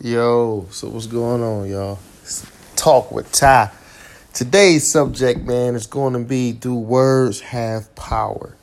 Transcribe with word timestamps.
Yo, 0.00 0.64
so 0.70 0.88
what's 0.90 1.08
going 1.08 1.42
on, 1.42 1.68
y'all? 1.68 1.98
Talk 2.76 3.10
with 3.10 3.32
Ty. 3.32 3.72
Today's 4.32 4.86
subject, 4.86 5.40
man, 5.40 5.74
is 5.74 5.88
going 5.88 6.12
to 6.12 6.20
be 6.20 6.52
do 6.52 6.76
words 6.76 7.40
have 7.40 7.92
power? 7.96 8.54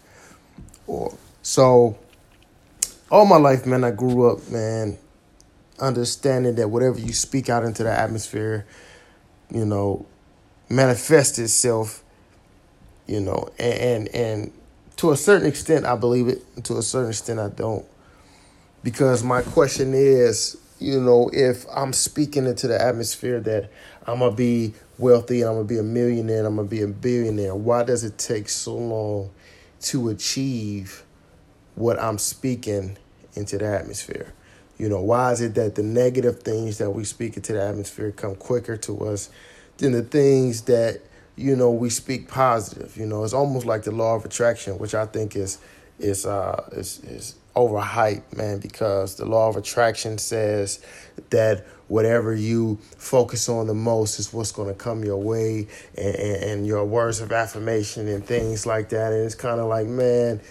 Or 0.87 1.13
so 1.41 1.97
all 3.11 3.25
my 3.25 3.35
life, 3.35 3.65
man, 3.65 3.83
I 3.83 3.91
grew 3.91 4.31
up, 4.31 4.49
man, 4.49 4.97
understanding 5.77 6.55
that 6.55 6.69
whatever 6.69 6.99
you 6.99 7.11
speak 7.11 7.49
out 7.49 7.65
into 7.65 7.83
the 7.83 7.91
atmosphere, 7.91 8.65
you 9.51 9.65
know, 9.65 10.05
manifests 10.69 11.37
itself, 11.37 12.01
you 13.07 13.19
know, 13.19 13.49
and 13.59 14.07
and, 14.07 14.15
and 14.15 14.51
to 14.95 15.11
a 15.11 15.17
certain 15.17 15.49
extent 15.49 15.83
I 15.83 15.97
believe 15.97 16.29
it, 16.29 16.63
to 16.63 16.77
a 16.77 16.81
certain 16.81 17.09
extent 17.09 17.41
I 17.41 17.49
don't. 17.49 17.85
Because 18.83 19.21
my 19.21 19.41
question 19.41 19.93
is, 19.93 20.55
you 20.85 21.01
know, 21.01 21.31
if 21.33 21.65
I'm 21.73 21.93
speaking 21.93 22.45
into 22.45 22.67
the 22.67 22.79
atmosphere 22.79 23.39
that 23.39 23.71
I'm 24.05 24.19
gonna 24.19 24.35
be 24.35 24.75
wealthy 24.99 25.41
and 25.41 25.49
I'm 25.49 25.55
gonna 25.55 25.67
be 25.67 25.79
a 25.79 25.83
millionaire 25.83 26.37
and 26.37 26.47
I'm 26.47 26.55
gonna 26.57 26.67
be 26.67 26.83
a 26.83 26.87
billionaire, 26.87 27.55
why 27.55 27.83
does 27.83 28.03
it 28.03 28.19
take 28.19 28.49
so 28.49 28.75
long 28.75 29.31
to 29.81 30.09
achieve 30.09 31.03
what 31.73 31.99
I'm 31.99 32.19
speaking 32.19 32.97
into 33.33 33.57
the 33.57 33.65
atmosphere? 33.65 34.31
You 34.77 34.87
know, 34.87 35.01
why 35.01 35.31
is 35.31 35.41
it 35.41 35.55
that 35.55 35.73
the 35.73 35.81
negative 35.81 36.43
things 36.43 36.77
that 36.77 36.91
we 36.91 37.03
speak 37.03 37.35
into 37.35 37.53
the 37.53 37.63
atmosphere 37.63 38.11
come 38.11 38.35
quicker 38.35 38.77
to 38.77 39.07
us 39.07 39.31
than 39.77 39.91
the 39.93 40.03
things 40.03 40.61
that, 40.63 41.01
you 41.35 41.55
know, 41.55 41.71
we 41.71 41.89
speak 41.89 42.27
positive? 42.27 42.95
You 42.95 43.07
know, 43.07 43.23
it's 43.23 43.33
almost 43.33 43.65
like 43.65 43.83
the 43.83 43.91
law 43.91 44.13
of 44.15 44.23
attraction, 44.23 44.77
which 44.77 44.93
I 44.93 45.07
think 45.07 45.35
is 45.35 45.57
is 45.99 46.25
uh 46.25 46.69
is 46.73 46.99
is 47.03 47.35
overhyped, 47.55 48.35
man, 48.35 48.59
because 48.59 49.15
the 49.15 49.25
law 49.25 49.47
of 49.47 49.55
attraction 49.55 50.17
says 50.17 50.83
that 51.29 51.65
whatever 51.87 52.33
you 52.33 52.77
focus 52.97 53.47
on 53.47 53.67
the 53.67 53.73
most 53.73 54.19
is 54.19 54.33
what's 54.33 54.51
going 54.51 54.67
to 54.67 54.73
come 54.73 55.03
your 55.05 55.21
way 55.21 55.67
and, 55.97 56.15
and, 56.15 56.43
and, 56.43 56.67
your 56.67 56.83
words 56.83 57.21
of 57.21 57.31
affirmation 57.31 58.07
and 58.07 58.25
things 58.25 58.65
like 58.65 58.89
that. 58.89 59.13
And 59.13 59.23
it's 59.23 59.35
kind 59.35 59.61
of 59.61 59.67
like, 59.67 59.85
man, 59.85 60.41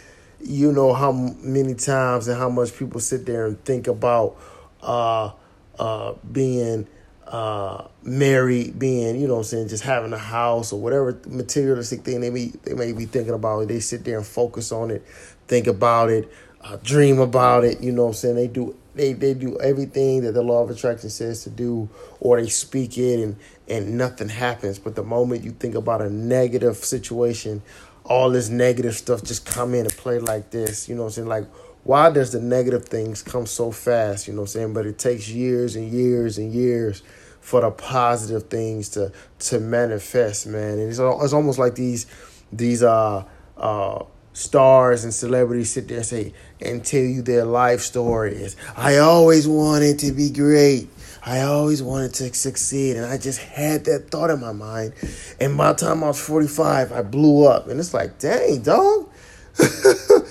you 0.41 0.73
know 0.73 0.95
how 0.95 1.12
many 1.12 1.75
times 1.75 2.29
and 2.29 2.39
how 2.39 2.48
much 2.48 2.75
people 2.77 3.01
sit 3.01 3.27
there 3.27 3.47
and 3.47 3.62
think 3.64 3.86
about 3.86 4.36
uh, 4.83 5.33
uh, 5.79 6.14
being 6.31 6.86
uh, 7.27 7.86
married, 8.03 8.78
being, 8.78 9.19
you 9.20 9.27
know 9.27 9.39
I'm 9.39 9.44
saying, 9.44 9.69
just 9.69 9.84
having 9.84 10.12
a 10.12 10.19
house 10.19 10.72
or 10.72 10.80
whatever 10.80 11.19
materialistic 11.27 12.03
thing 12.03 12.20
they 12.20 12.30
may, 12.30 12.47
they 12.64 12.75
may 12.75 12.92
be 12.92 13.06
thinking 13.06 13.34
about. 13.34 13.67
They 13.69 13.80
sit 13.80 14.05
there 14.05 14.19
and 14.19 14.27
focus 14.27 14.72
on 14.72 14.91
it, 14.91 15.05
think 15.48 15.67
about 15.67 16.11
it, 16.11 16.30
uh, 16.61 16.77
dream 16.83 17.19
about 17.19 17.64
it. 17.64 17.80
You 17.80 17.92
know 17.92 18.02
what 18.02 18.08
I'm 18.08 18.14
saying? 18.14 18.36
They 18.36 18.48
do 18.48 18.77
they 18.95 19.12
they 19.12 19.34
do 19.34 19.58
everything 19.58 20.22
that 20.22 20.33
the 20.33 20.42
law 20.42 20.62
of 20.62 20.70
attraction 20.70 21.11
says 21.11 21.42
to 21.45 21.50
do, 21.50 21.89
or 22.20 22.41
they 22.41 22.48
speak 22.48 22.97
it 22.98 23.20
and 23.20 23.36
and 23.69 23.98
nothing 23.98 24.28
happens. 24.28 24.78
But 24.78 24.95
the 24.95 25.02
moment 25.02 25.45
you 25.45 25.52
think 25.52 25.75
about 25.75 26.00
a 26.00 26.11
negative 26.11 26.77
situation, 26.77 27.62
all 28.05 28.30
this 28.30 28.48
negative 28.48 28.95
stuff 28.95 29.22
just 29.22 29.47
come 29.47 29.75
in 29.75 29.80
and 29.80 29.97
play 29.97 30.19
like 30.19 30.50
this. 30.50 30.89
You 30.89 30.95
know 30.95 31.02
what 31.02 31.08
I'm 31.08 31.12
saying? 31.12 31.28
Like 31.28 31.47
why 31.84 32.10
does 32.10 32.32
the 32.32 32.40
negative 32.40 32.86
things 32.86 33.22
come 33.22 33.46
so 33.46 33.70
fast? 33.70 34.27
You 34.27 34.32
know 34.32 34.40
what 34.40 34.50
I'm 34.50 34.52
saying? 34.52 34.74
But 34.74 34.86
it 34.86 34.98
takes 34.98 35.28
years 35.28 35.77
and 35.77 35.90
years 35.90 36.38
and 36.38 36.52
years 36.52 37.02
for 37.40 37.60
the 37.60 37.70
positive 37.70 38.44
things 38.44 38.88
to 38.90 39.12
to 39.40 39.60
manifest, 39.60 40.46
man. 40.46 40.78
And 40.78 40.88
it's 40.88 40.98
it's 40.98 41.32
almost 41.32 41.58
like 41.58 41.74
these 41.74 42.06
these 42.50 42.82
uh 42.82 43.24
uh 43.58 44.05
stars 44.32 45.05
and 45.05 45.14
celebrities 45.14 45.70
sit 45.70 45.88
there 45.88 45.98
and 45.98 46.06
say 46.06 46.32
and 46.60 46.84
tell 46.84 47.00
you 47.00 47.20
their 47.20 47.44
life 47.44 47.80
stories. 47.80 48.56
I 48.77 48.98
always 48.98 49.46
wanted 49.46 49.98
to 50.00 50.12
be 50.12 50.30
great. 50.30 50.88
I 51.27 51.40
always 51.42 51.82
wanted 51.82 52.14
to 52.14 52.34
succeed, 52.34 52.96
and 52.96 53.06
I 53.06 53.16
just 53.16 53.40
had 53.40 53.84
that 53.84 54.10
thought 54.10 54.30
in 54.30 54.40
my 54.40 54.52
mind. 54.52 54.92
And 55.40 55.56
by 55.56 55.72
the 55.72 55.78
time 55.78 56.05
I 56.05 56.08
was 56.08 56.20
45, 56.20 56.92
I 56.92 57.02
blew 57.02 57.46
up. 57.46 57.68
And 57.68 57.80
it's 57.80 57.94
like, 57.94 58.18
dang, 58.18 58.61
dog. 58.61 59.08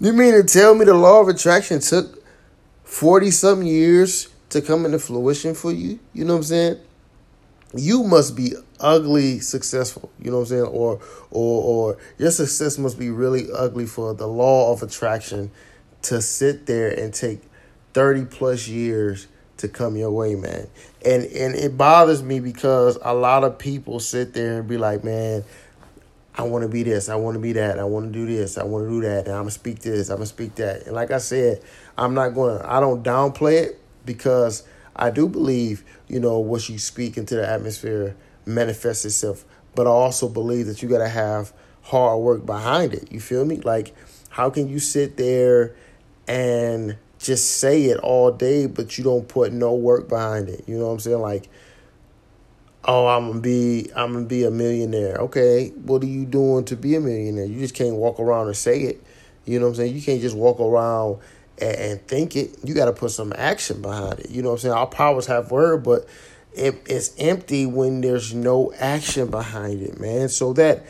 you 0.00 0.12
mean 0.12 0.32
to 0.32 0.42
tell 0.42 0.74
me 0.74 0.84
the 0.84 0.94
law 0.94 1.20
of 1.20 1.28
attraction 1.28 1.80
took 1.80 2.24
40 2.84 3.30
something 3.30 3.66
years 3.66 4.28
to 4.48 4.62
come 4.62 4.84
into 4.84 4.98
fruition 4.98 5.54
for 5.54 5.72
you? 5.72 6.00
You 6.12 6.24
know 6.24 6.34
what 6.34 6.38
I'm 6.38 6.44
saying? 6.44 6.80
You 7.76 8.02
must 8.02 8.34
be 8.34 8.54
ugly 8.80 9.40
successful. 9.40 10.10
You 10.18 10.30
know 10.30 10.38
what 10.38 10.42
I'm 10.44 10.48
saying? 10.48 10.64
Or 10.64 11.00
or 11.30 11.62
or 11.62 11.98
your 12.18 12.30
success 12.30 12.78
must 12.78 12.98
be 12.98 13.10
really 13.10 13.46
ugly 13.54 13.86
for 13.86 14.14
the 14.14 14.26
law 14.26 14.72
of 14.72 14.82
attraction 14.82 15.50
to 16.02 16.20
sit 16.20 16.66
there 16.66 16.90
and 16.90 17.12
take 17.12 17.42
30 17.92 18.24
plus 18.24 18.66
years 18.66 19.28
to 19.58 19.68
come 19.68 19.96
your 19.96 20.10
way, 20.10 20.34
man. 20.34 20.66
And 21.04 21.24
and 21.24 21.54
it 21.54 21.76
bothers 21.76 22.22
me 22.22 22.40
because 22.40 22.98
a 23.02 23.14
lot 23.14 23.44
of 23.44 23.58
people 23.58 24.00
sit 24.00 24.32
there 24.32 24.58
and 24.60 24.68
be 24.68 24.78
like, 24.78 25.04
man, 25.04 25.44
I 26.40 26.44
want 26.44 26.62
to 26.62 26.68
be 26.68 26.82
this, 26.82 27.08
I 27.08 27.16
want 27.16 27.34
to 27.34 27.40
be 27.40 27.52
that, 27.52 27.78
I 27.78 27.84
want 27.84 28.06
to 28.06 28.12
do 28.12 28.24
this, 28.24 28.56
I 28.56 28.64
want 28.64 28.86
to 28.86 28.90
do 28.90 29.00
that, 29.02 29.26
and 29.26 29.34
I'm 29.34 29.42
gonna 29.42 29.50
speak 29.50 29.80
this, 29.80 30.08
I'm 30.08 30.16
gonna 30.16 30.26
speak 30.26 30.54
that. 30.56 30.86
And 30.86 30.94
like 30.94 31.10
I 31.10 31.18
said, 31.18 31.62
I'm 31.98 32.14
not 32.14 32.30
gonna, 32.30 32.64
I 32.66 32.80
don't 32.80 33.04
downplay 33.04 33.62
it 33.62 33.80
because 34.06 34.64
I 34.96 35.10
do 35.10 35.28
believe, 35.28 35.84
you 36.08 36.18
know, 36.18 36.38
what 36.38 36.68
you 36.68 36.78
speak 36.78 37.16
into 37.16 37.36
the 37.36 37.48
atmosphere 37.48 38.16
manifests 38.46 39.04
itself. 39.04 39.44
But 39.74 39.86
I 39.86 39.90
also 39.90 40.28
believe 40.28 40.66
that 40.66 40.82
you 40.82 40.88
got 40.88 40.98
to 40.98 41.08
have 41.08 41.52
hard 41.82 42.20
work 42.20 42.44
behind 42.46 42.94
it. 42.94 43.12
You 43.12 43.20
feel 43.20 43.44
me? 43.44 43.56
Like, 43.56 43.94
how 44.30 44.50
can 44.50 44.68
you 44.68 44.78
sit 44.78 45.16
there 45.16 45.74
and 46.26 46.96
just 47.18 47.58
say 47.58 47.84
it 47.84 47.98
all 47.98 48.32
day, 48.32 48.66
but 48.66 48.98
you 48.98 49.04
don't 49.04 49.28
put 49.28 49.52
no 49.52 49.74
work 49.74 50.08
behind 50.08 50.48
it? 50.48 50.64
You 50.66 50.78
know 50.78 50.86
what 50.86 50.92
I'm 50.92 51.00
saying? 51.00 51.20
Like, 51.20 51.48
oh, 52.84 53.06
I'm 53.06 53.28
gonna 53.28 53.40
be, 53.40 53.90
I'm 53.94 54.12
gonna 54.12 54.26
be 54.26 54.44
a 54.44 54.50
millionaire. 54.50 55.16
Okay, 55.16 55.68
what 55.70 56.02
are 56.02 56.06
you 56.06 56.24
doing 56.24 56.64
to 56.66 56.76
be 56.76 56.94
a 56.96 57.00
millionaire? 57.00 57.44
You 57.44 57.58
just 57.60 57.74
can't 57.74 57.96
walk 57.96 58.20
around 58.20 58.48
and 58.48 58.56
say 58.56 58.82
it. 58.82 59.02
You 59.44 59.58
know 59.58 59.66
what 59.66 59.70
I'm 59.70 59.76
saying? 59.76 59.94
You 59.94 60.02
can't 60.02 60.20
just 60.20 60.36
walk 60.36 60.60
around 60.60 61.18
and, 61.60 61.76
and 61.76 62.08
think 62.08 62.36
it. 62.36 62.56
You 62.64 62.74
got 62.74 62.86
to 62.86 62.92
put 62.92 63.10
some 63.10 63.32
action 63.36 63.82
behind 63.82 64.20
it. 64.20 64.30
You 64.30 64.42
know 64.42 64.50
what 64.50 64.54
I'm 64.54 64.60
saying? 64.60 64.74
Our 64.74 64.86
powers 64.86 65.26
have 65.26 65.50
word, 65.50 65.82
but 65.82 66.06
it, 66.54 66.82
it's 66.86 67.14
empty 67.18 67.66
when 67.66 68.00
there's 68.00 68.34
no 68.34 68.72
action 68.78 69.30
behind 69.30 69.82
it, 69.82 70.00
man. 70.00 70.28
So 70.28 70.52
that 70.54 70.84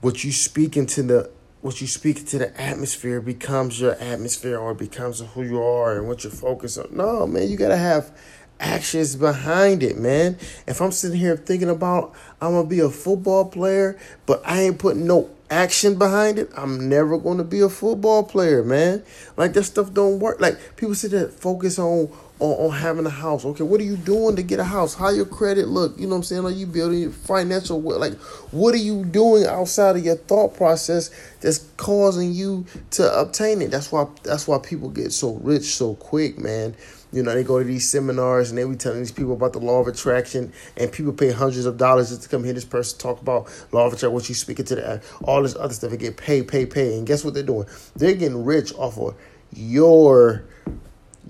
what 0.00 0.24
you 0.24 0.32
speak 0.32 0.76
into 0.76 1.02
the 1.02 1.30
what 1.62 1.80
you 1.80 1.86
speak 1.86 2.18
into 2.18 2.38
the 2.38 2.60
atmosphere 2.60 3.20
becomes 3.20 3.80
your 3.80 3.94
atmosphere 3.94 4.56
or 4.56 4.72
becomes 4.72 5.20
who 5.20 5.42
you 5.42 5.60
are 5.60 5.96
and 5.98 6.06
what 6.06 6.22
you're 6.22 6.32
focused 6.32 6.78
on. 6.78 6.88
No, 6.92 7.26
man, 7.26 7.48
you 7.48 7.56
gotta 7.56 7.76
have 7.76 8.16
actions 8.60 9.16
behind 9.16 9.82
it, 9.82 9.98
man. 9.98 10.38
If 10.66 10.80
I'm 10.80 10.92
sitting 10.92 11.18
here 11.18 11.36
thinking 11.36 11.70
about 11.70 12.14
I'm 12.40 12.52
gonna 12.52 12.68
be 12.68 12.80
a 12.80 12.90
football 12.90 13.46
player, 13.46 13.98
but 14.26 14.42
I 14.44 14.62
ain't 14.62 14.78
putting 14.78 15.06
no 15.06 15.30
action 15.50 15.96
behind 15.96 16.38
it, 16.38 16.50
I'm 16.56 16.88
never 16.88 17.18
gonna 17.18 17.44
be 17.44 17.60
a 17.60 17.68
football 17.68 18.24
player, 18.24 18.62
man. 18.62 19.02
Like 19.36 19.52
that 19.54 19.64
stuff 19.64 19.92
don't 19.92 20.18
work. 20.18 20.40
Like 20.40 20.58
people 20.76 20.94
sit 20.94 21.10
there 21.12 21.28
focus 21.28 21.78
on 21.78 22.10
on, 22.38 22.50
on 22.66 22.70
having 22.72 23.06
a 23.06 23.10
house. 23.10 23.44
Okay, 23.44 23.62
what 23.62 23.80
are 23.80 23.84
you 23.84 23.96
doing 23.96 24.36
to 24.36 24.42
get 24.42 24.60
a 24.60 24.64
house? 24.64 24.94
How 24.94 25.10
your 25.10 25.24
credit 25.24 25.68
look? 25.68 25.98
You 25.98 26.04
know 26.06 26.10
what 26.10 26.16
I'm 26.16 26.22
saying? 26.24 26.44
Are 26.44 26.50
you 26.50 26.66
building 26.66 27.00
your 27.00 27.10
financial? 27.10 27.80
Like, 27.80 28.14
what 28.50 28.74
are 28.74 28.78
you 28.78 29.04
doing 29.04 29.46
outside 29.46 29.96
of 29.96 30.04
your 30.04 30.16
thought 30.16 30.54
process 30.54 31.10
that's 31.40 31.58
causing 31.76 32.32
you 32.32 32.66
to 32.92 33.20
obtain 33.20 33.62
it? 33.62 33.70
That's 33.70 33.90
why 33.90 34.06
that's 34.22 34.46
why 34.46 34.58
people 34.58 34.90
get 34.90 35.12
so 35.12 35.34
rich 35.34 35.76
so 35.76 35.94
quick, 35.94 36.38
man. 36.38 36.74
You 37.16 37.22
know, 37.22 37.34
they 37.34 37.44
go 37.44 37.58
to 37.58 37.64
these 37.64 37.88
seminars 37.90 38.50
and 38.50 38.58
they 38.58 38.64
be 38.64 38.76
telling 38.76 38.98
these 38.98 39.10
people 39.10 39.32
about 39.32 39.54
the 39.54 39.58
law 39.58 39.80
of 39.80 39.88
attraction, 39.88 40.52
and 40.76 40.92
people 40.92 41.14
pay 41.14 41.30
hundreds 41.30 41.64
of 41.64 41.78
dollars 41.78 42.10
just 42.10 42.24
to 42.24 42.28
come 42.28 42.44
hear 42.44 42.52
this 42.52 42.66
person 42.66 42.98
talk 42.98 43.22
about 43.22 43.48
law 43.72 43.86
of 43.86 43.94
attraction, 43.94 44.12
what 44.12 44.28
you 44.28 44.34
speaking 44.34 44.66
to 44.66 44.74
the 44.74 45.02
all 45.24 45.42
this 45.42 45.56
other 45.56 45.72
stuff. 45.72 45.90
They 45.90 45.96
get 45.96 46.18
paid, 46.18 46.46
pay, 46.46 46.66
pay, 46.66 46.98
and 46.98 47.06
guess 47.06 47.24
what 47.24 47.32
they're 47.32 47.42
doing? 47.42 47.66
They're 47.96 48.14
getting 48.14 48.44
rich 48.44 48.74
off 48.74 48.98
of 48.98 49.14
your 49.50 50.44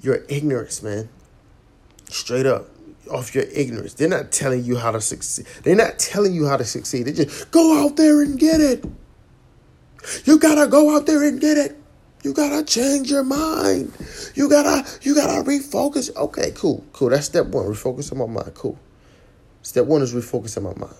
your 0.03 0.25
ignorance, 0.29 0.83
man. 0.83 1.09
Straight 2.11 2.47
up. 2.47 2.69
Off 3.09 3.37
your 3.37 3.45
ignorance. 3.45 3.95
They're 3.95 4.09
not 4.09 4.33
telling 4.33 4.65
you 4.65 4.77
how 4.79 4.91
to 4.91 5.01
succeed. 5.01 5.47
They're 5.63 5.77
not 5.77 6.01
telling 6.01 6.35
you 6.35 6.49
how 6.49 6.57
to 6.57 6.65
succeed. 6.65 7.05
They 7.05 7.13
just 7.13 7.53
go 7.53 7.85
out 7.85 7.95
there 7.95 8.21
and 8.23 8.37
get 8.37 8.61
it. 8.61 8.85
You 10.25 10.41
gotta 10.41 10.69
go 10.69 10.97
out 10.97 11.07
there 11.07 11.23
and 11.23 11.41
get 11.41 11.57
it. 11.57 11.77
You 12.27 12.35
gotta 12.35 12.65
change 12.65 13.09
your 13.09 13.23
mind. 13.23 13.93
You 14.35 14.49
gotta 14.49 14.85
you 15.03 15.15
gotta 15.15 15.49
refocus. 15.49 16.13
Okay, 16.17 16.51
cool, 16.57 16.85
cool. 16.93 17.11
That's 17.11 17.27
step 17.27 17.47
one. 17.47 17.67
Refocus 17.67 18.11
on 18.11 18.19
my 18.19 18.27
mind. 18.27 18.53
Cool. 18.53 18.77
Step 19.63 19.87
one 19.87 20.03
is 20.03 20.13
refocus 20.13 20.57
on 20.57 20.65
my 20.65 20.75
mind. 20.75 20.97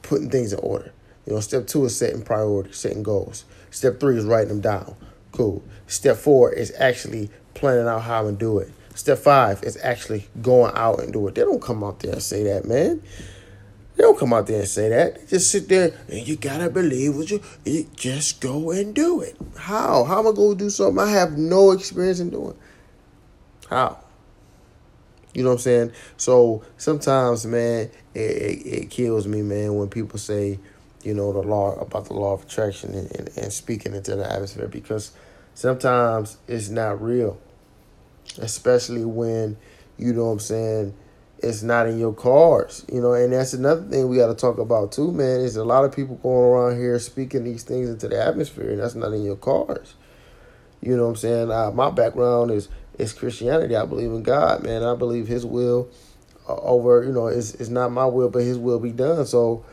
Putting 0.00 0.30
things 0.30 0.54
in 0.54 0.58
order. 0.60 0.90
You 1.26 1.34
know, 1.34 1.40
step 1.40 1.66
two 1.66 1.84
is 1.84 1.94
setting 1.94 2.22
priorities, 2.22 2.78
setting 2.78 3.02
goals. 3.02 3.44
Step 3.70 4.00
three 4.00 4.16
is 4.16 4.24
writing 4.24 4.48
them 4.48 4.62
down. 4.62 4.96
Cool. 5.32 5.62
Step 5.86 6.16
four 6.16 6.50
is 6.50 6.72
actually 6.78 7.28
planning 7.52 7.86
out 7.86 8.00
how 8.00 8.22
to 8.22 8.32
do 8.32 8.56
it. 8.56 8.72
Step 8.94 9.18
five 9.18 9.62
is 9.62 9.76
actually 9.82 10.28
going 10.40 10.72
out 10.74 11.00
and 11.00 11.12
do 11.12 11.28
it. 11.28 11.34
They 11.34 11.42
don't 11.42 11.60
come 11.60 11.84
out 11.84 12.00
there 12.00 12.12
and 12.12 12.22
say 12.22 12.44
that, 12.44 12.64
man. 12.64 13.02
They 14.00 14.06
don't 14.06 14.18
come 14.18 14.32
out 14.32 14.46
there 14.46 14.60
and 14.60 14.66
say 14.68 14.88
that. 14.88 15.16
They 15.16 15.26
just 15.26 15.50
sit 15.50 15.68
there 15.68 15.92
and 16.08 16.26
you 16.26 16.36
gotta 16.36 16.70
believe 16.70 17.18
what 17.18 17.30
you, 17.30 17.42
you 17.66 17.86
just 17.96 18.40
go 18.40 18.70
and 18.70 18.94
do 18.94 19.20
it. 19.20 19.36
How? 19.58 20.04
How 20.04 20.20
am 20.20 20.28
I 20.28 20.32
gonna 20.32 20.54
do 20.54 20.70
something 20.70 20.98
I 20.98 21.10
have 21.10 21.36
no 21.36 21.72
experience 21.72 22.18
in 22.18 22.30
doing? 22.30 22.56
How? 23.68 23.98
You 25.34 25.42
know 25.42 25.50
what 25.50 25.56
I'm 25.56 25.60
saying? 25.60 25.92
So 26.16 26.64
sometimes, 26.78 27.44
man, 27.44 27.90
it, 28.14 28.20
it, 28.20 28.66
it 28.66 28.90
kills 28.90 29.28
me, 29.28 29.42
man, 29.42 29.74
when 29.74 29.88
people 29.88 30.18
say, 30.18 30.58
you 31.02 31.12
know, 31.12 31.34
the 31.34 31.42
law 31.42 31.78
about 31.78 32.06
the 32.06 32.14
law 32.14 32.32
of 32.32 32.44
attraction 32.44 32.94
and, 32.94 33.14
and, 33.16 33.28
and 33.36 33.52
speaking 33.52 33.94
into 33.94 34.16
the 34.16 34.32
atmosphere 34.32 34.66
because 34.66 35.12
sometimes 35.52 36.38
it's 36.48 36.70
not 36.70 37.02
real. 37.02 37.38
Especially 38.38 39.04
when, 39.04 39.58
you 39.98 40.14
know 40.14 40.24
what 40.24 40.30
I'm 40.30 40.40
saying, 40.40 40.94
it's 41.42 41.62
not 41.62 41.86
in 41.88 41.98
your 41.98 42.12
cards, 42.12 42.84
you 42.92 43.00
know, 43.00 43.14
and 43.14 43.32
that's 43.32 43.54
another 43.54 43.82
thing 43.82 44.08
we 44.08 44.16
got 44.16 44.26
to 44.26 44.34
talk 44.34 44.58
about 44.58 44.92
too, 44.92 45.10
man. 45.10 45.40
Is 45.40 45.56
a 45.56 45.64
lot 45.64 45.84
of 45.84 45.94
people 45.94 46.16
going 46.16 46.44
around 46.44 46.78
here 46.78 46.98
speaking 46.98 47.44
these 47.44 47.62
things 47.62 47.88
into 47.88 48.08
the 48.08 48.22
atmosphere, 48.22 48.70
and 48.70 48.80
that's 48.80 48.94
not 48.94 49.12
in 49.12 49.24
your 49.24 49.36
cards. 49.36 49.94
You 50.82 50.96
know 50.96 51.04
what 51.04 51.10
I'm 51.10 51.16
saying? 51.16 51.50
Uh, 51.50 51.70
my 51.70 51.90
background 51.90 52.50
is 52.50 52.68
is 52.98 53.12
Christianity. 53.14 53.74
I 53.74 53.86
believe 53.86 54.10
in 54.10 54.22
God, 54.22 54.62
man. 54.62 54.82
I 54.82 54.94
believe 54.94 55.28
His 55.28 55.46
will 55.46 55.88
uh, 56.46 56.56
over, 56.56 57.04
you 57.04 57.12
know, 57.12 57.28
it's 57.28 57.54
it's 57.54 57.70
not 57.70 57.90
my 57.90 58.04
will, 58.04 58.28
but 58.28 58.42
His 58.42 58.58
will 58.58 58.78
be 58.78 58.92
done. 58.92 59.24
So, 59.24 59.64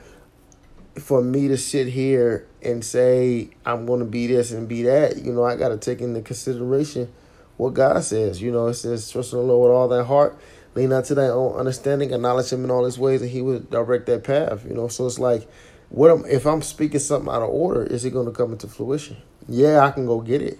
for 0.96 1.22
me 1.22 1.50
to 1.50 1.58
sit 1.58 1.88
here 1.88 2.48
and 2.62 2.84
say 2.84 3.50
I'm 3.66 3.86
going 3.86 4.00
to 4.00 4.06
be 4.06 4.28
this 4.28 4.52
and 4.52 4.70
be 4.70 4.84
that, 4.84 5.18
you 5.18 5.34
know, 5.34 5.44
I 5.44 5.58
got 5.58 5.70
to 5.70 5.78
take 5.78 6.00
into 6.00 6.22
consideration 6.22 7.12
what 7.58 7.74
God 7.74 8.04
says. 8.06 8.42
You 8.42 8.52
know, 8.54 8.68
it 8.68 8.76
says 8.76 9.12
trust 9.12 9.34
in 9.34 9.40
the 9.40 9.46
Lord 9.46 9.70
with 9.70 9.76
all 9.76 9.88
thy 9.90 10.04
heart 10.04 10.38
lean 10.78 10.90
not 10.90 11.06
to 11.06 11.16
thy 11.16 11.28
own 11.28 11.56
understanding, 11.56 12.14
acknowledge 12.14 12.52
him 12.52 12.64
in 12.64 12.72
all 12.72 12.86
his 12.86 13.00
ways, 13.00 13.22
and 13.22 13.32
he 13.32 13.42
would 13.42 13.70
direct 13.72 14.06
that 14.06 14.24
path. 14.24 14.64
You 14.64 14.76
know, 14.76 14.88
so 14.88 15.08
it's 15.08 15.18
like, 15.18 15.50
what 15.90 16.12
am, 16.12 16.24
if 16.26 16.46
I'm 16.46 16.62
speaking 16.62 17.00
something 17.00 17.34
out 17.34 17.42
of 17.42 17.50
order? 17.50 17.84
Is 17.84 18.06
it 18.06 18.12
going 18.12 18.28
to 18.28 18.32
come 18.32 18.52
into 18.52 18.68
fruition? 18.68 19.18
Yeah, 19.50 19.80
I 19.80 19.92
can 19.92 20.06
go 20.06 20.22
get 20.22 20.42
it. 20.42 20.60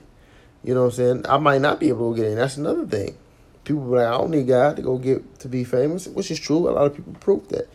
You 0.64 0.74
know 0.74 0.82
what 0.82 0.88
I'm 0.88 0.94
saying? 0.94 1.26
I 1.30 1.38
might 1.38 1.62
not 1.62 1.80
be 1.80 1.90
able 1.90 2.14
to 2.14 2.20
get 2.20 2.32
it. 2.32 2.36
that's 2.36 2.58
another 2.58 2.86
thing. 2.86 3.16
People 3.64 3.84
like, 3.84 4.08
I 4.08 4.12
don't 4.12 4.32
need 4.32 4.48
God 4.48 4.78
to 4.78 4.82
go 4.82 4.98
get 4.98 5.40
to 5.40 5.48
be 5.48 5.64
famous, 5.64 6.08
which 6.08 6.32
is 6.32 6.40
true. 6.40 6.68
A 6.68 6.72
lot 6.72 6.88
of 6.88 6.96
people 6.96 7.14
prove 7.20 7.48
that. 7.50 7.70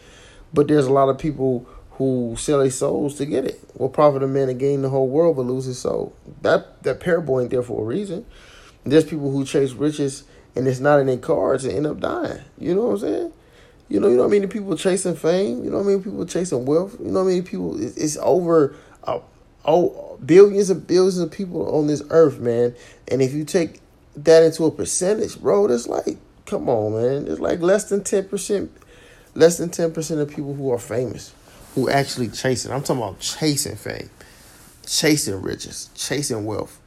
But 0.52 0.68
there's 0.68 0.86
a 0.86 0.92
lot 0.92 1.08
of 1.08 1.18
people 1.18 1.66
who 1.92 2.34
sell 2.38 2.58
their 2.58 2.70
souls 2.70 3.14
to 3.16 3.26
get 3.26 3.44
it. 3.44 3.60
What 3.74 3.92
profit 3.92 4.22
a 4.22 4.26
man 4.26 4.48
to 4.48 4.54
gain 4.54 4.82
the 4.82 4.88
whole 4.88 5.08
world 5.08 5.36
but 5.36 5.42
lose 5.42 5.66
his 5.66 5.78
soul? 5.78 6.16
That 6.40 6.82
that 6.82 7.00
parable 7.00 7.40
ain't 7.40 7.50
there 7.50 7.62
for 7.62 7.82
a 7.82 7.84
reason. 7.84 8.26
There's 8.84 9.04
people 9.04 9.30
who 9.30 9.44
chase 9.44 9.72
riches 9.72 10.24
and 10.54 10.66
it's 10.68 10.80
not 10.80 11.00
in 11.00 11.06
their 11.06 11.18
cards 11.18 11.64
and 11.64 11.74
end 11.74 11.86
up 11.86 12.00
dying. 12.00 12.40
You 12.58 12.74
know 12.74 12.86
what 12.86 12.92
I'm 12.92 12.98
saying? 12.98 13.32
You 13.88 14.00
know, 14.00 14.08
you 14.08 14.16
know 14.16 14.24
I 14.24 14.28
mean? 14.28 14.48
People 14.48 14.76
chasing 14.76 15.16
fame. 15.16 15.64
You 15.64 15.70
know 15.70 15.80
I 15.80 15.82
mean? 15.82 16.02
People 16.02 16.24
chasing 16.24 16.64
wealth. 16.64 16.96
You 16.98 17.10
know 17.10 17.22
I 17.22 17.24
mean? 17.24 17.42
People, 17.42 17.76
it's, 17.80 18.16
over 18.18 18.74
uh, 19.04 19.20
oh, 19.64 20.18
billions 20.24 20.70
and 20.70 20.86
billions 20.86 21.18
of 21.18 21.30
people 21.30 21.74
on 21.76 21.88
this 21.88 22.02
earth, 22.10 22.38
man. 22.38 22.74
And 23.08 23.20
if 23.20 23.32
you 23.32 23.44
take 23.44 23.80
that 24.16 24.42
into 24.42 24.64
a 24.64 24.70
percentage, 24.70 25.40
bro, 25.40 25.66
that's 25.66 25.86
like, 25.86 26.16
come 26.46 26.68
on, 26.68 26.94
man. 26.94 27.26
It's 27.30 27.40
like 27.40 27.60
less 27.60 27.84
than 27.84 28.00
10%, 28.00 28.68
less 29.34 29.58
than 29.58 29.68
10% 29.68 30.20
of 30.20 30.28
people 30.28 30.54
who 30.54 30.70
are 30.70 30.78
famous 30.78 31.34
who 31.74 31.88
actually 31.88 32.28
chasing. 32.28 32.72
I'm 32.72 32.82
talking 32.82 33.02
about 33.02 33.20
chasing 33.20 33.76
fame, 33.76 34.10
chasing 34.86 35.40
riches, 35.40 35.90
chasing 35.94 36.44
wealth. 36.44 36.78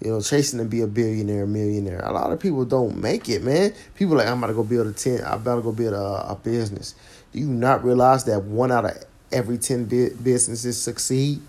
You 0.00 0.10
know, 0.10 0.20
chasing 0.20 0.58
to 0.58 0.64
be 0.64 0.82
a 0.82 0.86
billionaire, 0.86 1.46
millionaire. 1.46 2.00
A 2.00 2.12
lot 2.12 2.30
of 2.30 2.38
people 2.38 2.64
don't 2.64 3.00
make 3.00 3.28
it, 3.28 3.42
man. 3.42 3.72
People 3.94 4.16
like, 4.16 4.28
I'm 4.28 4.38
about 4.38 4.48
to 4.48 4.54
go 4.54 4.62
build 4.62 4.86
a 4.86 4.92
ten. 4.92 5.20
I'm 5.24 5.40
about 5.40 5.56
to 5.56 5.62
go 5.62 5.72
build 5.72 5.94
a, 5.94 6.30
a 6.30 6.38
business. 6.42 6.94
Do 7.32 7.40
you 7.40 7.46
not 7.46 7.82
realize 7.82 8.24
that 8.24 8.42
one 8.42 8.70
out 8.70 8.84
of 8.84 8.92
every 9.32 9.58
ten 9.58 9.86
businesses 9.86 10.80
succeed? 10.80 11.40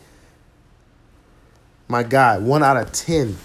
My 1.90 2.04
God, 2.04 2.44
one 2.44 2.64
out 2.64 2.78
of 2.78 2.92
ten 2.92 3.38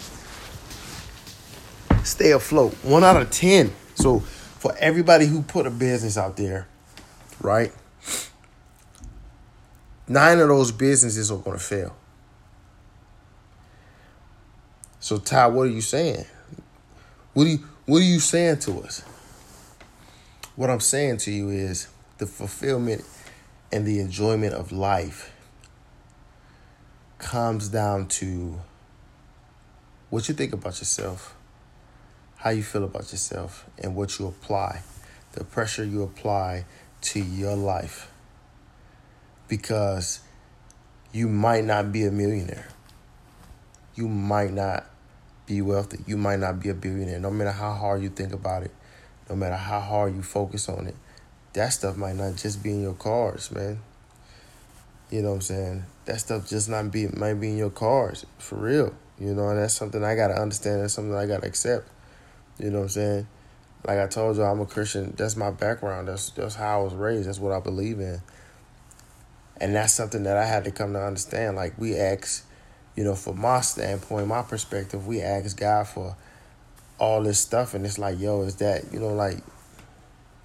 stay 2.04 2.32
afloat. 2.32 2.74
One 2.82 3.04
out 3.04 3.20
of 3.20 3.30
ten. 3.30 3.72
So 3.94 4.20
for 4.20 4.74
everybody 4.78 5.26
who 5.26 5.42
put 5.42 5.66
a 5.66 5.70
business 5.70 6.16
out 6.16 6.36
there, 6.36 6.66
right? 7.40 7.72
Nine 10.08 10.38
of 10.40 10.48
those 10.48 10.72
businesses 10.72 11.30
are 11.30 11.38
going 11.38 11.58
to 11.58 11.62
fail. 11.62 11.96
So 15.02 15.18
Ty, 15.18 15.48
what 15.48 15.62
are 15.62 15.70
you 15.70 15.80
saying? 15.80 16.26
What 17.32 17.48
are 17.48 17.50
you 17.50 17.58
what 17.86 17.98
are 17.98 18.04
you 18.04 18.20
saying 18.20 18.60
to 18.60 18.82
us? 18.82 19.00
What 20.54 20.70
I'm 20.70 20.78
saying 20.78 21.16
to 21.18 21.32
you 21.32 21.48
is 21.48 21.88
the 22.18 22.26
fulfillment 22.26 23.02
and 23.72 23.84
the 23.84 23.98
enjoyment 23.98 24.54
of 24.54 24.70
life 24.70 25.32
comes 27.18 27.68
down 27.68 28.06
to 28.08 28.60
what 30.10 30.28
you 30.28 30.36
think 30.36 30.52
about 30.52 30.78
yourself, 30.78 31.34
how 32.36 32.50
you 32.50 32.62
feel 32.62 32.84
about 32.84 33.10
yourself, 33.10 33.68
and 33.82 33.96
what 33.96 34.20
you 34.20 34.28
apply, 34.28 34.82
the 35.32 35.42
pressure 35.42 35.84
you 35.84 36.04
apply 36.04 36.64
to 37.00 37.18
your 37.18 37.56
life. 37.56 38.08
Because 39.48 40.20
you 41.10 41.26
might 41.26 41.64
not 41.64 41.90
be 41.90 42.04
a 42.04 42.12
millionaire. 42.12 42.68
You 43.96 44.06
might 44.06 44.52
not 44.52 44.86
be 45.46 45.60
wealthy. 45.62 45.98
You 46.06 46.16
might 46.16 46.38
not 46.38 46.60
be 46.60 46.68
a 46.68 46.74
billionaire. 46.74 47.18
No 47.18 47.30
matter 47.30 47.52
how 47.52 47.72
hard 47.74 48.02
you 48.02 48.08
think 48.08 48.32
about 48.32 48.62
it, 48.62 48.70
no 49.28 49.36
matter 49.36 49.56
how 49.56 49.80
hard 49.80 50.14
you 50.14 50.22
focus 50.22 50.68
on 50.68 50.86
it, 50.86 50.94
that 51.52 51.70
stuff 51.70 51.96
might 51.96 52.16
not 52.16 52.36
just 52.36 52.62
be 52.62 52.70
in 52.70 52.82
your 52.82 52.94
cards, 52.94 53.50
man. 53.50 53.80
You 55.10 55.22
know 55.22 55.30
what 55.30 55.34
I'm 55.36 55.40
saying? 55.42 55.84
That 56.06 56.20
stuff 56.20 56.48
just 56.48 56.68
not 56.68 56.90
be 56.90 57.06
might 57.08 57.34
be 57.34 57.50
in 57.50 57.58
your 57.58 57.70
cards 57.70 58.24
for 58.38 58.56
real. 58.56 58.94
You 59.18 59.34
know, 59.34 59.48
and 59.48 59.58
that's 59.58 59.74
something 59.74 60.02
I 60.02 60.14
gotta 60.14 60.34
understand. 60.34 60.82
That's 60.82 60.94
something 60.94 61.14
I 61.14 61.26
gotta 61.26 61.46
accept. 61.46 61.88
You 62.58 62.70
know 62.70 62.78
what 62.78 62.84
I'm 62.84 62.88
saying? 62.90 63.26
Like 63.86 63.98
I 63.98 64.06
told 64.06 64.36
you, 64.36 64.42
I'm 64.42 64.60
a 64.60 64.66
Christian. 64.66 65.14
That's 65.16 65.36
my 65.36 65.50
background. 65.50 66.08
That's 66.08 66.30
that's 66.30 66.54
how 66.54 66.80
I 66.80 66.84
was 66.84 66.94
raised. 66.94 67.28
That's 67.28 67.38
what 67.38 67.52
I 67.52 67.60
believe 67.60 68.00
in. 68.00 68.22
And 69.60 69.74
that's 69.74 69.92
something 69.92 70.22
that 70.24 70.36
I 70.36 70.46
had 70.46 70.64
to 70.64 70.70
come 70.70 70.92
to 70.94 71.00
understand. 71.00 71.56
Like 71.56 71.78
we 71.78 71.96
ask 71.96 72.44
you 72.96 73.04
know, 73.04 73.14
from 73.14 73.40
my 73.40 73.60
standpoint, 73.60 74.26
my 74.26 74.42
perspective, 74.42 75.06
we 75.06 75.22
ask 75.22 75.56
God 75.56 75.88
for 75.88 76.16
all 76.98 77.22
this 77.22 77.38
stuff, 77.38 77.74
and 77.74 77.86
it's 77.86 77.98
like, 77.98 78.20
yo, 78.20 78.42
is 78.42 78.56
that, 78.56 78.92
you 78.92 79.00
know, 79.00 79.14
like, 79.14 79.38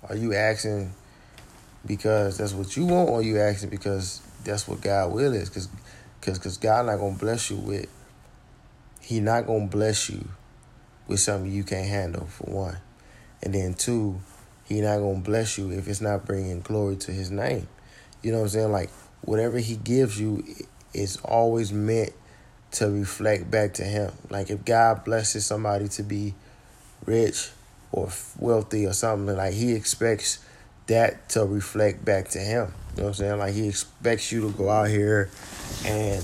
are 0.07 0.15
you 0.15 0.33
asking 0.33 0.93
because 1.85 2.37
that's 2.37 2.53
what 2.53 2.75
you 2.77 2.85
want, 2.85 3.09
or 3.09 3.21
you 3.21 3.39
asking 3.39 3.69
because 3.69 4.21
that's 4.43 4.67
what 4.67 4.81
God 4.81 5.11
will 5.11 5.33
is? 5.33 5.49
Because 5.49 5.67
cause, 6.21 6.39
cause 6.39 6.57
God 6.57 6.85
not 6.85 6.97
to 6.97 7.17
bless 7.17 7.49
you 7.49 7.57
with, 7.57 7.87
he 9.01 9.19
not 9.19 9.47
to 9.47 9.67
bless 9.69 10.09
you 10.09 10.27
with 11.07 11.19
something 11.19 11.51
you 11.51 11.63
can't 11.63 11.87
handle, 11.87 12.27
for 12.27 12.49
one. 12.49 12.77
And 13.43 13.53
then 13.53 13.73
two, 13.73 14.19
he 14.65 14.81
not 14.81 14.97
to 14.97 15.21
bless 15.21 15.57
you 15.57 15.71
if 15.71 15.87
it's 15.87 16.01
not 16.01 16.25
bringing 16.25 16.61
glory 16.61 16.95
to 16.97 17.11
his 17.11 17.29
name. 17.29 17.67
You 18.23 18.31
know 18.31 18.39
what 18.39 18.45
I'm 18.45 18.49
saying? 18.49 18.71
Like, 18.71 18.89
whatever 19.21 19.59
he 19.59 19.75
gives 19.75 20.19
you 20.19 20.45
is 20.93 21.17
always 21.17 21.73
meant– 21.73 22.13
to 22.71 22.89
reflect 22.89 23.49
back 23.49 23.73
to 23.75 23.83
him. 23.83 24.11
Like 24.29 24.49
if 24.49 24.65
God 24.65 25.03
blesses 25.05 25.45
somebody 25.45 25.87
to 25.89 26.03
be 26.03 26.33
rich 27.05 27.49
or 27.91 28.09
wealthy 28.39 28.85
or 28.85 28.93
something, 28.93 29.35
like 29.35 29.53
he 29.53 29.73
expects 29.73 30.39
that 30.87 31.29
to 31.29 31.45
reflect 31.45 32.03
back 32.03 32.29
to 32.29 32.39
him. 32.39 32.73
You 32.95 33.03
know 33.03 33.03
what 33.03 33.07
I'm 33.09 33.13
saying? 33.13 33.39
Like 33.39 33.53
he 33.53 33.67
expects 33.67 34.31
you 34.31 34.41
to 34.41 34.57
go 34.57 34.69
out 34.69 34.89
here 34.89 35.29
and 35.85 36.23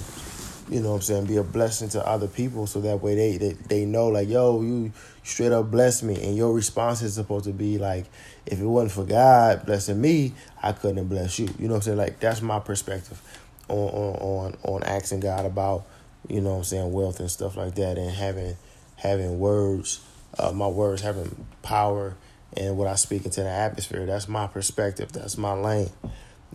you 0.69 0.79
know 0.79 0.91
what 0.91 0.95
I'm 0.95 1.01
saying, 1.01 1.25
be 1.25 1.37
a 1.37 1.43
blessing 1.43 1.89
to 1.89 2.07
other 2.07 2.27
people 2.27 2.67
so 2.67 2.79
that 2.81 3.01
way 3.01 3.15
they, 3.15 3.37
they, 3.37 3.51
they 3.51 3.85
know 3.85 4.07
like, 4.07 4.29
yo, 4.29 4.61
you 4.61 4.93
straight 5.21 5.51
up 5.51 5.69
bless 5.69 6.01
me. 6.01 6.15
And 6.23 6.37
your 6.37 6.53
response 6.53 7.01
is 7.01 7.15
supposed 7.15 7.45
to 7.45 7.51
be 7.51 7.77
like, 7.77 8.05
if 8.45 8.59
it 8.59 8.65
wasn't 8.65 8.93
for 8.93 9.03
God 9.03 9.65
blessing 9.65 9.99
me, 9.99 10.33
I 10.61 10.71
couldn't 10.71 11.07
bless 11.07 11.37
you. 11.37 11.49
You 11.59 11.67
know 11.67 11.75
what 11.75 11.75
I'm 11.75 11.81
saying? 11.81 11.97
Like 11.97 12.19
that's 12.19 12.41
my 12.41 12.59
perspective 12.59 13.21
on 13.69 13.77
on 13.77 14.15
on, 14.15 14.57
on 14.63 14.83
asking 14.83 15.21
God 15.21 15.45
about 15.45 15.85
you 16.27 16.41
know 16.41 16.57
I'm 16.57 16.63
saying, 16.63 16.91
wealth 16.91 17.19
and 17.19 17.29
stuff 17.29 17.57
like 17.57 17.75
that 17.75 17.97
and 17.97 18.11
having 18.11 18.55
having 18.95 19.39
words, 19.39 20.01
uh, 20.37 20.51
my 20.51 20.67
words 20.67 21.01
having 21.01 21.45
power 21.61 22.15
and 22.55 22.77
what 22.77 22.87
I 22.87 22.95
speak 22.95 23.25
into 23.25 23.41
the 23.41 23.49
atmosphere. 23.49 24.05
That's 24.05 24.27
my 24.27 24.47
perspective. 24.47 25.11
That's 25.11 25.37
my 25.37 25.53
lane. 25.53 25.89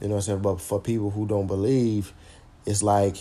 You 0.00 0.08
know 0.08 0.14
what 0.14 0.16
I'm 0.16 0.22
saying? 0.22 0.42
But 0.42 0.60
for 0.60 0.80
people 0.80 1.10
who 1.10 1.26
don't 1.26 1.46
believe, 1.46 2.12
it's 2.64 2.82
like, 2.82 3.16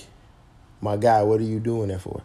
my 0.80 0.96
guy, 0.96 1.24
what 1.24 1.40
are 1.40 1.46
you 1.46 1.60
doing 1.60 1.90
that 1.90 2.02
for? 2.02 2.22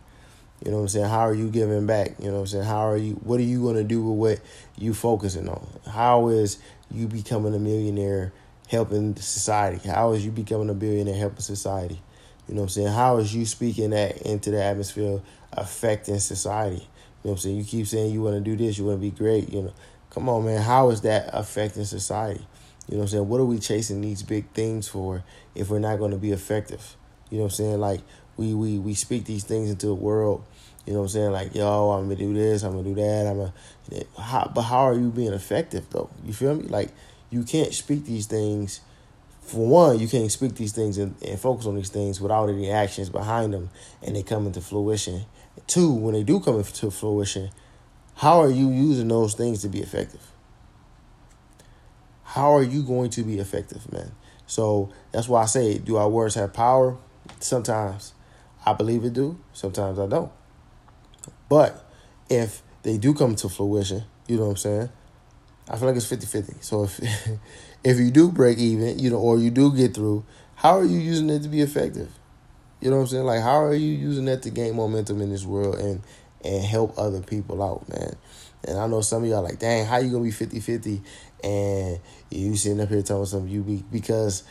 You 0.64 0.70
know 0.70 0.76
what 0.76 0.82
I'm 0.82 0.88
saying? 0.88 1.06
How 1.06 1.20
are 1.20 1.34
you 1.34 1.48
giving 1.48 1.86
back? 1.86 2.14
You 2.20 2.28
know 2.28 2.34
what 2.34 2.40
I'm 2.40 2.46
saying? 2.46 2.64
How 2.64 2.86
are 2.88 2.96
you 2.96 3.14
what 3.14 3.40
are 3.40 3.44
you 3.44 3.64
gonna 3.64 3.82
do 3.82 4.02
with 4.02 4.38
what 4.38 4.46
you 4.78 4.94
focusing 4.94 5.48
on? 5.48 5.66
How 5.90 6.28
is 6.28 6.58
you 6.90 7.08
becoming 7.08 7.54
a 7.54 7.58
millionaire 7.58 8.32
helping 8.68 9.16
society? 9.16 9.88
How 9.88 10.12
is 10.12 10.24
you 10.24 10.30
becoming 10.30 10.70
a 10.70 10.74
billionaire 10.74 11.16
helping 11.16 11.40
society? 11.40 12.00
You 12.48 12.54
know 12.54 12.62
what 12.62 12.66
I'm 12.66 12.70
saying? 12.70 12.88
How 12.88 13.18
is 13.18 13.34
you 13.34 13.46
speaking 13.46 13.90
that 13.90 14.22
into 14.22 14.50
the 14.50 14.62
atmosphere 14.62 15.20
affecting 15.52 16.18
society? 16.18 16.76
You 16.76 16.82
know 17.28 17.30
what 17.30 17.32
I'm 17.32 17.38
saying? 17.38 17.56
You 17.56 17.64
keep 17.64 17.86
saying 17.86 18.12
you 18.12 18.22
want 18.22 18.34
to 18.34 18.40
do 18.40 18.56
this, 18.56 18.78
you 18.78 18.84
want 18.84 18.98
to 18.98 19.00
be 19.00 19.10
great, 19.10 19.52
you 19.52 19.62
know. 19.62 19.72
Come 20.10 20.28
on, 20.28 20.44
man. 20.44 20.60
How 20.60 20.90
is 20.90 21.02
that 21.02 21.30
affecting 21.32 21.84
society? 21.84 22.46
You 22.88 22.94
know 22.94 22.98
what 22.98 23.04
I'm 23.04 23.08
saying? 23.08 23.28
What 23.28 23.40
are 23.40 23.44
we 23.44 23.58
chasing 23.58 24.00
these 24.00 24.22
big 24.22 24.50
things 24.50 24.88
for 24.88 25.22
if 25.54 25.70
we're 25.70 25.78
not 25.78 25.98
going 25.98 26.10
to 26.10 26.18
be 26.18 26.32
effective? 26.32 26.96
You 27.30 27.38
know 27.38 27.44
what 27.44 27.52
I'm 27.52 27.56
saying? 27.56 27.80
Like 27.80 28.00
we 28.36 28.54
we 28.54 28.78
we 28.78 28.94
speak 28.94 29.24
these 29.24 29.44
things 29.44 29.70
into 29.70 29.86
the 29.86 29.94
world 29.94 30.44
You 30.86 30.92
know 30.94 31.00
what 31.00 31.04
I'm 31.04 31.08
saying? 31.10 31.32
Like, 31.32 31.54
yo, 31.54 31.90
I'm 31.90 32.04
gonna 32.04 32.16
do 32.16 32.34
this, 32.34 32.64
I'm 32.64 32.72
gonna 32.72 32.82
do 32.82 32.94
that, 32.96 33.26
I'm 33.26 33.38
gonna. 33.38 34.48
But 34.52 34.62
how 34.62 34.88
are 34.88 34.94
you 34.94 35.10
being 35.10 35.32
effective 35.32 35.86
though? 35.90 36.10
You 36.24 36.32
feel 36.32 36.56
me? 36.56 36.64
Like, 36.64 36.90
you 37.30 37.44
can't 37.44 37.72
speak 37.72 38.04
these 38.04 38.26
things. 38.26 38.80
For 39.42 39.66
one, 39.66 39.98
you 39.98 40.08
can't 40.08 40.30
speak 40.30 40.54
these 40.54 40.72
things 40.72 40.98
and, 40.98 41.14
and 41.22 41.38
focus 41.38 41.66
on 41.66 41.74
these 41.74 41.90
things 41.90 42.20
without 42.20 42.48
any 42.48 42.70
actions 42.70 43.10
behind 43.10 43.52
them, 43.52 43.70
and 44.02 44.16
they 44.16 44.22
come 44.22 44.46
into 44.46 44.60
fruition. 44.60 45.26
Two, 45.66 45.92
when 45.92 46.14
they 46.14 46.22
do 46.22 46.40
come 46.40 46.56
into 46.56 46.90
fruition, 46.90 47.50
how 48.14 48.40
are 48.40 48.50
you 48.50 48.70
using 48.70 49.08
those 49.08 49.34
things 49.34 49.60
to 49.62 49.68
be 49.68 49.80
effective? 49.80 50.22
How 52.22 52.54
are 52.54 52.62
you 52.62 52.82
going 52.82 53.10
to 53.10 53.22
be 53.22 53.38
effective, 53.38 53.92
man? 53.92 54.12
So 54.46 54.90
that's 55.10 55.28
why 55.28 55.42
I 55.42 55.46
say, 55.46 55.78
do 55.78 55.96
our 55.96 56.08
words 56.08 56.34
have 56.36 56.54
power? 56.54 56.96
Sometimes 57.40 58.14
I 58.64 58.72
believe 58.72 59.04
it 59.04 59.12
do. 59.12 59.38
Sometimes 59.52 59.98
I 59.98 60.06
don't. 60.06 60.32
But 61.48 61.84
if 62.30 62.62
they 62.84 62.96
do 62.96 63.12
come 63.12 63.34
to 63.36 63.48
fruition, 63.48 64.04
you 64.26 64.36
know 64.36 64.44
what 64.44 64.50
I'm 64.50 64.56
saying? 64.56 64.88
I 65.68 65.76
feel 65.76 65.88
like 65.88 65.96
it's 65.96 66.10
50-50. 66.10 66.62
So 66.62 66.84
if 66.84 67.00
if 67.84 67.98
you 67.98 68.10
do 68.10 68.30
break 68.30 68.58
even, 68.58 68.98
you 68.98 69.10
know, 69.10 69.18
or 69.18 69.38
you 69.38 69.50
do 69.50 69.74
get 69.74 69.94
through, 69.94 70.24
how 70.56 70.78
are 70.78 70.84
you 70.84 70.98
using 70.98 71.30
it 71.30 71.42
to 71.42 71.48
be 71.48 71.60
effective? 71.60 72.10
You 72.80 72.90
know 72.90 72.96
what 72.96 73.02
I'm 73.02 73.08
saying? 73.08 73.24
Like 73.24 73.42
how 73.42 73.62
are 73.64 73.74
you 73.74 73.92
using 73.92 74.24
that 74.26 74.42
to 74.42 74.50
gain 74.50 74.76
momentum 74.76 75.20
in 75.20 75.30
this 75.30 75.44
world 75.44 75.76
and 75.76 76.02
and 76.44 76.64
help 76.64 76.98
other 76.98 77.20
people 77.20 77.62
out, 77.62 77.88
man? 77.88 78.16
And 78.64 78.78
I 78.78 78.86
know 78.86 79.00
some 79.00 79.24
of 79.24 79.28
y'all 79.28 79.42
like, 79.42 79.58
dang, 79.58 79.86
how 79.86 79.98
you 79.98 80.10
gonna 80.10 80.24
be 80.24 80.30
50-50 80.30 81.00
and 81.42 82.00
you 82.30 82.56
sitting 82.56 82.80
up 82.80 82.88
here 82.88 83.02
telling 83.02 83.26
some 83.26 83.42
of 83.42 83.48
you 83.48 83.62
be 83.62 83.84
because 83.90 84.44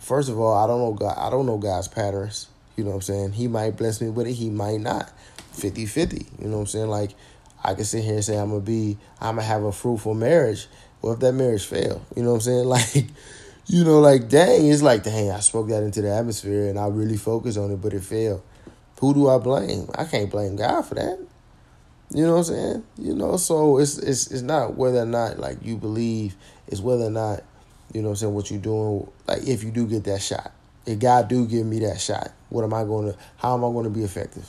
first 0.00 0.28
of 0.28 0.38
all, 0.38 0.56
I 0.56 0.66
don't 0.66 0.80
know 0.80 0.94
God 0.94 1.16
I 1.18 1.30
don't 1.30 1.46
know 1.46 1.58
God's 1.58 1.88
patterns. 1.88 2.48
You 2.76 2.84
know 2.84 2.90
what 2.90 2.96
I'm 2.96 3.02
saying? 3.02 3.32
He 3.32 3.48
might 3.48 3.76
bless 3.76 4.00
me 4.00 4.08
with 4.08 4.28
it, 4.28 4.34
he 4.34 4.50
might 4.50 4.80
not. 4.80 5.12
50-50. 5.54 6.40
You 6.40 6.46
know 6.46 6.58
what 6.58 6.60
I'm 6.60 6.66
saying? 6.68 6.88
Like 6.88 7.10
I 7.62 7.74
can 7.74 7.84
sit 7.84 8.04
here 8.04 8.14
and 8.14 8.24
say 8.24 8.36
I'm 8.36 8.50
gonna 8.50 8.60
be 8.60 8.98
I'm 9.20 9.36
gonna 9.36 9.46
have 9.46 9.64
a 9.64 9.72
fruitful 9.72 10.14
marriage. 10.14 10.68
What 11.00 11.14
if 11.14 11.18
that 11.20 11.32
marriage 11.32 11.64
fail? 11.64 12.04
You 12.16 12.22
know 12.22 12.30
what 12.30 12.36
I'm 12.36 12.40
saying? 12.42 12.68
Like 12.68 13.06
you 13.66 13.84
know, 13.84 14.00
like 14.00 14.30
dang, 14.30 14.66
it's 14.66 14.80
like 14.80 15.02
dang, 15.02 15.30
I 15.30 15.40
spoke 15.40 15.68
that 15.68 15.82
into 15.82 16.00
the 16.00 16.10
atmosphere 16.10 16.68
and 16.70 16.78
I 16.78 16.86
really 16.88 17.18
focused 17.18 17.58
on 17.58 17.70
it, 17.70 17.82
but 17.82 17.92
it 17.92 18.02
failed. 18.02 18.42
Who 19.00 19.12
do 19.12 19.28
I 19.28 19.38
blame? 19.38 19.88
I 19.94 20.04
can't 20.04 20.30
blame 20.30 20.56
God 20.56 20.82
for 20.82 20.94
that. 20.94 21.18
You 22.10 22.24
know 22.24 22.32
what 22.32 22.38
I'm 22.38 22.44
saying? 22.44 22.84
You 22.96 23.14
know, 23.14 23.36
so 23.36 23.78
it's 23.78 23.98
it's 23.98 24.28
it's 24.28 24.42
not 24.42 24.76
whether 24.76 25.00
or 25.00 25.06
not 25.06 25.38
like 25.38 25.58
you 25.62 25.76
believe, 25.76 26.34
it's 26.66 26.80
whether 26.80 27.04
or 27.04 27.10
not, 27.10 27.42
you 27.92 28.00
know 28.00 28.08
what 28.08 28.12
I'm 28.12 28.16
saying, 28.16 28.34
what 28.34 28.50
you're 28.50 28.60
doing, 28.60 29.06
like 29.26 29.46
if 29.46 29.62
you 29.62 29.70
do 29.70 29.86
get 29.86 30.04
that 30.04 30.22
shot. 30.22 30.52
If 30.86 30.98
God 31.00 31.28
do 31.28 31.46
give 31.46 31.66
me 31.66 31.80
that 31.80 32.00
shot, 32.00 32.32
what 32.48 32.64
am 32.64 32.72
I 32.72 32.84
gonna 32.84 33.14
how 33.36 33.54
am 33.54 33.64
I 33.64 33.68
gonna 33.68 33.90
be 33.90 34.02
effective? 34.04 34.48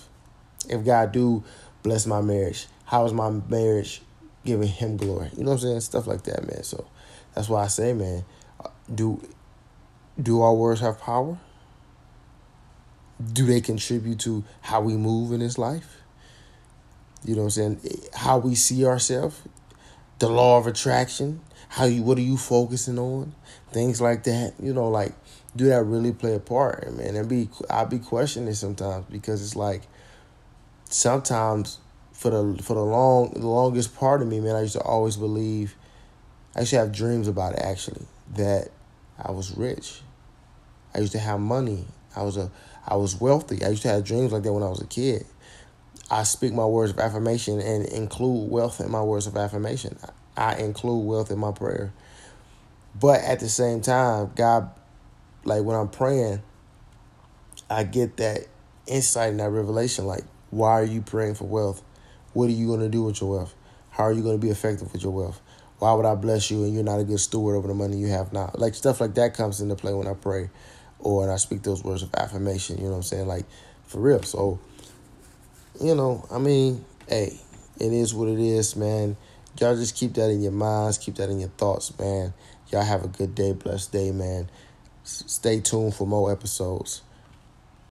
If 0.70 0.86
God 0.86 1.12
do 1.12 1.44
bless 1.84 2.06
my 2.06 2.22
marriage, 2.22 2.68
how 2.90 3.06
is 3.06 3.14
my 3.14 3.30
marriage 3.30 4.02
giving 4.44 4.68
him 4.68 4.98
glory? 4.98 5.30
You 5.38 5.44
know 5.44 5.52
what 5.52 5.58
I'm 5.58 5.60
saying? 5.60 5.82
Stuff 5.82 6.08
like 6.08 6.24
that, 6.24 6.48
man. 6.48 6.64
So 6.64 6.88
that's 7.36 7.48
why 7.48 7.64
I 7.64 7.68
say, 7.68 7.94
man, 7.94 8.26
uh, 8.60 8.70
do 8.94 9.22
do 10.20 10.42
our 10.42 10.56
words 10.56 10.82
have 10.82 11.00
power? 11.00 11.38
Do 13.32 13.46
they 13.46 13.62
contribute 13.62 14.20
to 14.22 14.44
how 14.62 14.82
we 14.82 14.94
move 14.94 15.32
in 15.32 15.40
this 15.40 15.60
life? 15.60 15.98
You 17.24 17.36
know 17.36 17.42
what 17.42 17.58
I'm 17.58 17.80
saying? 17.80 18.00
How 18.16 18.40
we 18.40 18.56
see 18.56 18.84
ourselves, 18.88 19.40
the 20.18 20.30
law 20.30 20.58
of 20.58 20.66
attraction, 20.66 21.42
how 21.68 21.86
you 21.86 22.02
what 22.02 22.18
are 22.18 22.22
you 22.22 22.38
focusing 22.38 22.98
on? 22.98 23.36
Things 23.72 24.02
like 24.02 24.24
that. 24.24 24.56
You 24.60 24.74
know, 24.74 24.90
like 24.90 25.14
do 25.56 25.66
that 25.66 25.84
really 25.84 26.12
play 26.12 26.34
a 26.34 26.40
part? 26.40 26.92
Man, 26.98 27.16
and 27.16 27.30
be 27.30 27.50
I 27.70 27.86
be 27.86 28.00
questioning 28.00 28.56
sometimes 28.56 29.06
because 29.12 29.44
it's 29.44 29.56
like 29.56 29.84
sometimes 30.90 31.78
for 32.20 32.32
the 32.32 32.62
for 32.62 32.74
the 32.74 32.84
long 32.84 33.32
the 33.32 33.48
longest 33.48 33.96
part 33.96 34.22
of 34.22 34.28
me, 34.28 34.42
man, 34.42 34.54
I 34.54 34.62
used 34.62 34.74
to 34.74 34.82
always 34.82 35.16
believe 35.16 35.74
I 36.54 36.60
used 36.60 36.72
to 36.72 36.78
have 36.78 36.92
dreams 36.92 37.30
about 37.30 37.54
it 37.54 37.60
actually, 37.60 38.06
that 38.36 38.72
I 39.18 39.32
was 39.32 39.56
rich. 39.56 40.02
I 40.94 41.00
used 41.00 41.14
to 41.14 41.20
have 41.20 41.40
money. 41.40 41.86
I 42.18 42.24
was 42.24 42.36
a 42.36 42.52
I 42.86 42.98
was 42.98 43.22
wealthy. 43.22 43.64
I 43.64 43.70
used 43.70 43.84
to 43.84 43.88
have 43.88 44.04
dreams 44.04 44.34
like 44.34 44.44
that 44.44 44.52
when 44.52 44.64
I 44.64 44.68
was 44.68 44.82
a 44.82 44.88
kid. 44.88 45.26
I 46.12 46.24
speak 46.24 46.52
my 46.52 46.66
words 46.66 46.92
of 46.92 47.00
affirmation 47.00 47.62
and 47.62 47.86
include 47.86 48.52
wealth 48.52 48.82
in 48.82 48.92
my 48.92 49.02
words 49.02 49.26
of 49.26 49.38
affirmation. 49.38 49.98
I 50.36 50.56
include 50.56 51.06
wealth 51.06 51.32
in 51.32 51.40
my 51.40 51.54
prayer. 51.54 51.94
But 53.00 53.22
at 53.22 53.40
the 53.40 53.48
same 53.48 53.80
time, 53.80 54.32
God, 54.36 54.70
like 55.46 55.64
when 55.64 55.78
I'm 55.78 55.88
praying, 55.88 56.42
I 57.70 57.84
get 57.84 58.18
that 58.18 58.48
insight 58.88 59.30
and 59.30 59.40
that 59.40 59.52
revelation. 59.52 60.06
Like, 60.06 60.26
why 60.50 60.72
are 60.72 60.84
you 60.84 61.02
praying 61.02 61.36
for 61.36 61.46
wealth? 61.46 61.82
What 62.34 62.50
are 62.50 62.54
you 62.54 62.68
going 62.68 62.82
to 62.82 62.90
do 62.90 63.04
with 63.04 63.22
your 63.22 63.38
wealth? 63.38 63.56
How 63.90 64.04
are 64.04 64.14
you 64.14 64.22
going 64.22 64.40
to 64.40 64.42
be 64.42 64.52
effective 64.52 64.92
with 64.94 65.04
your 65.04 65.12
wealth? 65.12 65.42
Why 65.80 65.94
would 65.94 66.06
I 66.06 66.16
bless 66.16 66.52
you 66.52 66.64
and 66.64 66.74
you're 66.74 66.84
not 66.84 67.00
a 67.00 67.04
good 67.04 67.20
steward 67.20 67.56
over 67.56 67.68
the 67.68 67.74
money 67.74 67.98
you 67.98 68.08
have 68.08 68.34
now? 68.34 68.52
Like, 68.56 68.76
stuff 68.76 69.02
like 69.02 69.16
that 69.16 69.34
comes 69.34 69.62
into 69.62 69.76
play 69.76 69.94
when 69.94 70.08
I 70.08 70.14
pray 70.14 70.50
or 71.00 71.22
when 71.22 71.30
I 71.30 71.38
speak 71.38 71.64
those 71.64 71.84
words 71.84 72.04
of 72.04 72.14
affirmation. 72.16 72.78
You 72.78 72.86
know 72.86 72.92
what 72.92 72.96
I'm 72.98 73.04
saying? 73.04 73.28
Like, 73.28 73.46
for 73.86 74.00
real. 74.00 74.22
So, 74.24 74.60
you 75.82 75.96
know, 75.96 76.26
I 76.32 76.38
mean, 76.38 76.84
hey, 77.08 77.40
it 77.80 77.94
is 77.94 78.14
what 78.14 78.28
it 78.28 78.40
is, 78.40 78.76
man. 78.76 79.16
Y'all 79.60 79.76
just 79.76 79.96
keep 79.96 80.14
that 80.14 80.30
in 80.30 80.42
your 80.42 80.52
minds, 80.52 80.98
keep 80.98 81.16
that 81.16 81.30
in 81.30 81.40
your 81.40 81.50
thoughts, 81.50 81.98
man. 81.98 82.34
Y'all 82.72 82.84
have 82.84 83.04
a 83.04 83.08
good 83.08 83.34
day, 83.34 83.54
blessed 83.54 83.92
day, 83.92 84.12
man. 84.12 84.50
S- 85.04 85.24
stay 85.28 85.60
tuned 85.60 85.96
for 85.96 86.06
more 86.06 86.32
episodes. 86.32 87.02